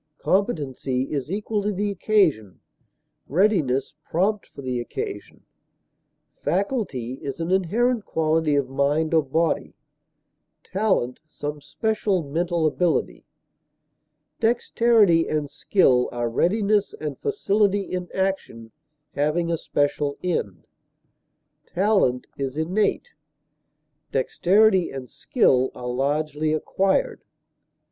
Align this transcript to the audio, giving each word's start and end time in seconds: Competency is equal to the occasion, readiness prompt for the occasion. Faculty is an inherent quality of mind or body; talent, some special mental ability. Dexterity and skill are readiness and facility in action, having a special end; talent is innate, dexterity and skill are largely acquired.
Competency 0.23 1.03
is 1.11 1.31
equal 1.31 1.61
to 1.61 1.71
the 1.71 1.91
occasion, 1.91 2.59
readiness 3.27 3.93
prompt 4.03 4.47
for 4.47 4.63
the 4.63 4.79
occasion. 4.81 5.45
Faculty 6.41 7.19
is 7.21 7.39
an 7.39 7.51
inherent 7.51 8.03
quality 8.03 8.55
of 8.55 8.67
mind 8.67 9.13
or 9.13 9.21
body; 9.21 9.75
talent, 10.63 11.19
some 11.27 11.61
special 11.61 12.23
mental 12.23 12.65
ability. 12.65 13.25
Dexterity 14.39 15.27
and 15.27 15.47
skill 15.51 16.09
are 16.11 16.29
readiness 16.31 16.95
and 16.99 17.19
facility 17.19 17.81
in 17.81 18.09
action, 18.11 18.71
having 19.13 19.51
a 19.51 19.55
special 19.57 20.17
end; 20.23 20.65
talent 21.67 22.25
is 22.39 22.57
innate, 22.57 23.09
dexterity 24.11 24.89
and 24.89 25.07
skill 25.11 25.69
are 25.75 25.85
largely 25.89 26.53
acquired. 26.53 27.21